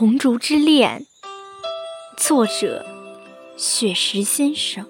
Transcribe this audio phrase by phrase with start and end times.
[0.00, 1.04] 红烛之恋，
[2.16, 2.86] 作者：
[3.56, 4.86] 雪石先生。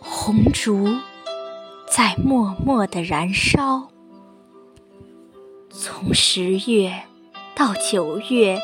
[0.00, 0.88] 红烛
[1.86, 3.90] 在默默的燃烧，
[5.68, 7.02] 从十月
[7.54, 8.58] 到九月，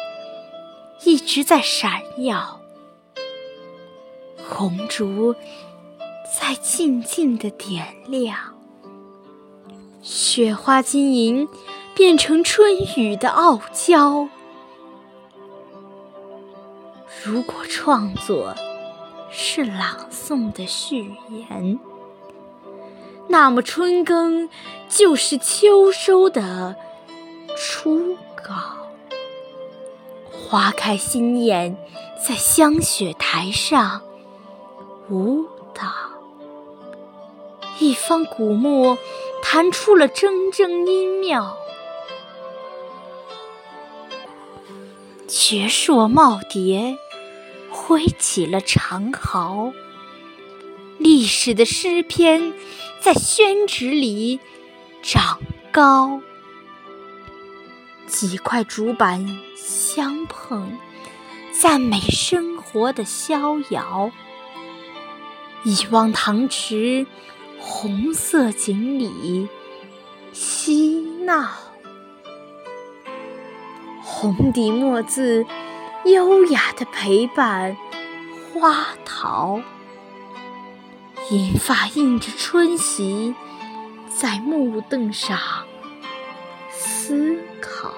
[1.04, 2.62] 一直在闪耀。
[4.48, 5.34] 红烛
[6.40, 8.54] 在静静的点亮，
[10.00, 11.46] 雪花晶莹。
[11.94, 14.28] 变成春雨的傲娇。
[17.24, 18.54] 如果创作
[19.30, 21.78] 是朗诵的序言，
[23.28, 24.48] 那么春耕
[24.88, 26.76] 就是秋收的
[27.56, 28.54] 初稿。
[30.30, 31.76] 花开心艳，
[32.26, 34.02] 在香雪台上
[35.10, 35.84] 舞蹈。
[37.80, 38.96] 一方古木
[39.42, 41.56] 弹出了铮铮音妙。
[45.28, 46.96] 绝硕耄耋
[47.70, 49.74] 挥起了长毫，
[50.96, 52.54] 历史的诗篇
[52.98, 54.40] 在宣纸里
[55.02, 55.38] 长
[55.70, 56.22] 高。
[58.06, 60.78] 几块竹板相碰，
[61.52, 64.10] 赞美生活的逍遥。
[65.62, 67.06] 一汪塘池，
[67.58, 69.46] 红色锦鲤
[70.32, 71.67] 嬉闹。
[74.20, 75.46] 红底墨字，
[76.04, 77.76] 优雅的陪伴
[78.52, 79.60] 花桃。
[81.30, 83.36] 银发映着春喜，
[84.08, 85.38] 在木凳上
[86.68, 87.92] 思考。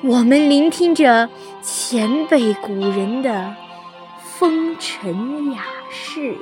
[0.00, 1.28] 我们聆听着
[1.60, 3.54] 前辈古人的
[4.22, 6.38] 风尘雅事，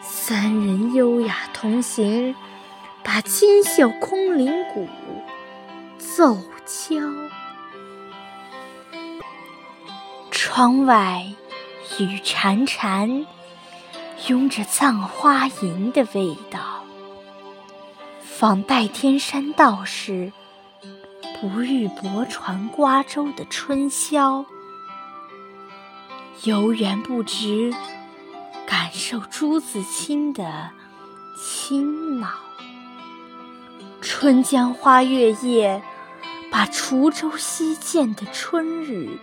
[0.00, 2.34] 三人优雅同行，
[3.04, 4.88] 把金绣空灵鼓。
[6.00, 6.96] 奏敲，
[10.30, 11.26] 窗外
[11.98, 13.26] 雨潺潺，
[14.26, 16.84] 拥着葬花吟的味道。
[18.22, 20.32] 访代天山道士，
[21.38, 24.46] 不遇泊船瓜洲的春宵。
[26.44, 27.74] 游园不值，
[28.66, 30.70] 感受朱自清的
[31.38, 32.30] 清脑。
[34.00, 35.82] 春江花月夜。
[36.50, 39.18] 把滁州西涧的春日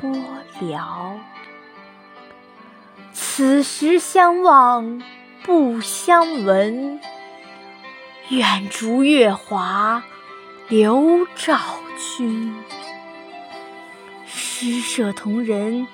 [0.00, 0.10] 播
[0.60, 1.20] 了，
[3.12, 5.02] 此时相望
[5.44, 7.00] 不相闻，
[8.30, 10.02] 愿逐月华
[10.68, 11.58] 流照
[11.96, 12.54] 君。
[14.26, 15.86] 诗社同仁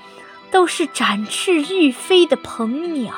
[0.50, 3.14] 都是展翅欲飞的鹏鸟，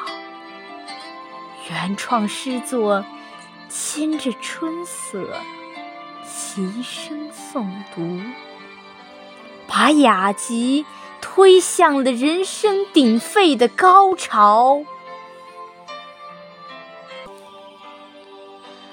[1.70, 3.04] 原创诗作
[3.68, 5.36] 牵着春色。
[6.34, 8.20] 齐声诵读，
[9.68, 10.86] 把雅集
[11.20, 14.82] 推向了人声鼎沸的高潮。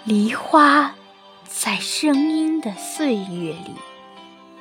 [0.04, 0.96] 梨花
[1.46, 3.76] 在声音的岁月里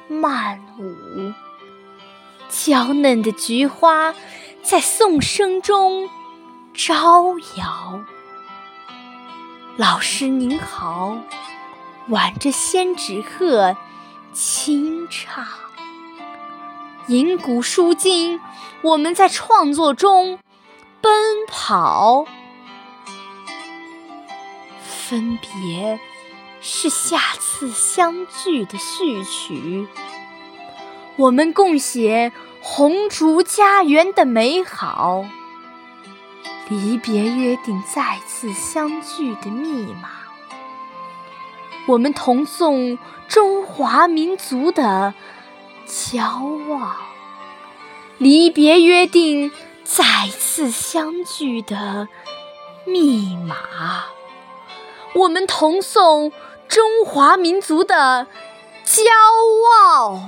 [0.06, 1.32] 漫舞，
[2.48, 4.14] 娇嫩的菊花
[4.62, 6.08] 在颂声中
[6.72, 8.04] 招摇。
[9.76, 11.18] 老师您好。
[12.08, 13.76] 挽着仙纸鹤，
[14.32, 15.46] 轻唱，
[17.06, 18.40] 吟古书今，
[18.80, 20.38] 我们在创作中
[21.02, 21.12] 奔
[21.46, 22.24] 跑。
[24.80, 26.00] 分别
[26.62, 29.86] 是下次相聚的序曲，
[31.16, 32.32] 我们共写
[32.62, 35.26] 红烛家园的美好。
[36.70, 40.17] 离别约定再次相聚的密码。
[41.88, 45.14] 我们同颂中华民族的
[45.86, 46.96] 骄傲，
[48.18, 49.50] 离别约定
[49.84, 52.06] 再次相聚的
[52.84, 53.56] 密码。
[55.14, 56.30] 我们同颂
[56.68, 58.26] 中华民族的
[58.84, 59.02] 骄
[59.86, 60.20] 傲。